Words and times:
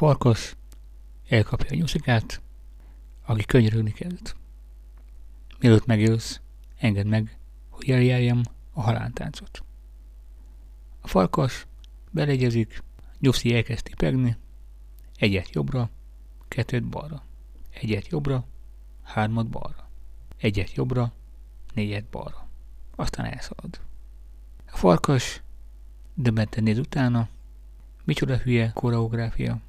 farkas 0.00 0.56
elkapja 1.28 1.68
a 1.70 1.74
nyuszikát, 1.74 2.40
aki 3.24 3.44
könyörögni 3.44 3.92
kezd. 3.92 4.34
Mielőtt 5.58 5.86
megélsz, 5.86 6.40
engedd 6.78 7.06
meg, 7.06 7.38
hogy 7.68 7.90
eljárjam 7.90 8.40
a 8.72 8.80
halántáncot. 8.80 9.64
A 11.00 11.08
farkas 11.08 11.66
belegyezik, 12.10 12.82
Nyuszi 13.18 13.54
elkezd 13.54 13.84
tipegni, 13.84 14.36
egyet 15.16 15.50
jobbra, 15.50 15.90
kettőt 16.48 16.84
balra, 16.84 17.24
egyet 17.70 18.06
jobbra, 18.06 18.44
hármat 19.02 19.48
balra, 19.48 19.88
egyet 20.36 20.72
jobbra, 20.74 21.12
négyet 21.74 22.04
balra. 22.04 22.48
Aztán 22.96 23.26
elszalad. 23.26 23.80
A 24.72 24.76
farkas 24.76 25.42
döbbenten 26.14 26.62
néz 26.62 26.78
utána, 26.78 27.28
micsoda 28.04 28.36
hülye 28.36 28.70
koreográfia, 28.74 29.60